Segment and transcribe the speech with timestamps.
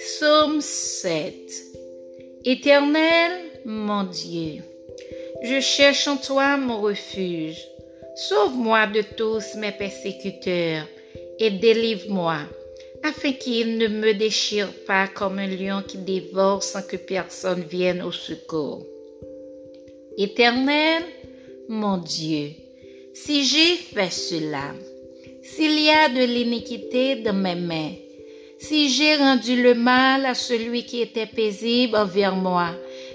[0.00, 1.34] Psaume 7
[2.44, 3.32] Éternel,
[3.64, 4.62] mon Dieu,
[5.42, 7.66] je cherche en toi mon refuge.
[8.14, 10.86] Sauve-moi de tous mes persécuteurs
[11.40, 12.38] et délivre-moi,
[13.02, 18.00] afin qu'ils ne me déchirent pas comme un lion qui dévore sans que personne vienne
[18.02, 18.86] au secours.
[20.16, 21.02] Éternel,
[21.68, 22.50] mon Dieu,
[23.14, 24.74] si j'ai fait cela,
[25.42, 27.94] s'il y a de l'iniquité dans mes mains,
[28.58, 32.70] si j'ai rendu le mal à celui qui était paisible envers moi,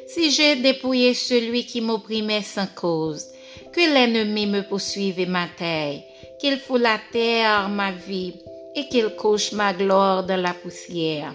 [0.07, 3.25] si j'ai dépouillé celui qui m'opprimait sans cause,
[3.73, 6.03] que l'ennemi me poursuive et m'attaque,
[6.39, 8.35] qu'il fout la terre ma vie
[8.75, 11.33] et qu'il couche ma gloire dans la poussière.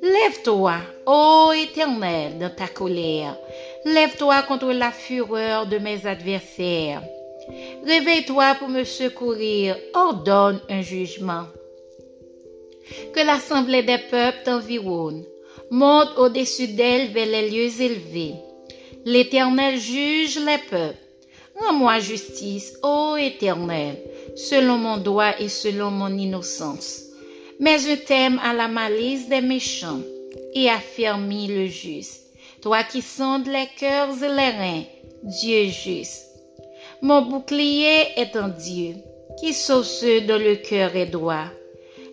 [0.00, 3.36] Lève-toi, ô Éternel, dans ta colère.
[3.84, 7.02] Lève-toi contre la fureur de mes adversaires.
[7.84, 9.76] Réveille-toi pour me secourir.
[9.94, 11.46] Ordonne un jugement.
[13.14, 15.24] Que l'assemblée des peuples t'environne.
[15.70, 18.34] Monte au-dessus d'elle vers les lieux élevés.
[19.04, 20.96] L'Éternel juge les peuples.
[21.60, 23.96] Rends-moi justice, ô Éternel,
[24.36, 27.02] selon mon droit et selon mon innocence.
[27.58, 30.00] Mais je t'aime à la malice des méchants
[30.54, 32.26] et affermis le juste.
[32.62, 34.84] Toi qui sondes les cœurs et les reins,
[35.22, 36.26] Dieu juste.
[37.02, 38.94] Mon bouclier est un Dieu
[39.40, 41.46] qui sauve ceux dont le cœur est droit.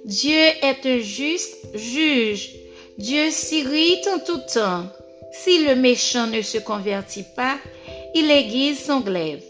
[0.05, 2.51] Dieu est un juste juge.
[2.99, 4.85] Dieu s'irrite en tout temps.
[5.31, 7.57] Si le méchant ne se convertit pas,
[8.13, 9.41] il aiguise son glaive.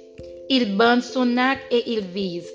[0.47, 2.47] Il bande son arc et il vise.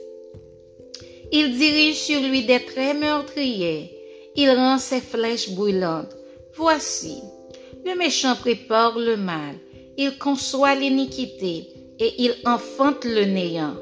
[1.31, 3.91] Il dirige sur lui des traits meurtriers.
[4.35, 6.17] Il rend ses flèches brûlantes.
[6.57, 7.19] Voici,
[7.85, 9.57] le méchant prépare le mal.
[9.99, 13.77] Il conçoit l'iniquité et il enfante le néant.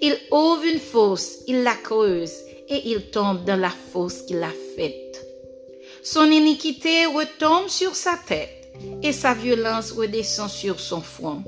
[0.00, 2.32] Il ouvre une fosse, il la creuse
[2.68, 5.26] et il tombe dans la fosse qu'il a faite.
[6.02, 8.72] Son iniquité retombe sur sa tête
[9.02, 11.42] et sa violence redescend sur son front.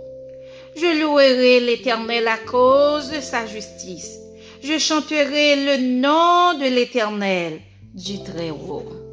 [0.76, 4.18] Je louerai l'Éternel à cause de sa justice.
[4.62, 7.60] Je chanterai le nom de l'Éternel
[7.94, 9.03] du Très-Haut.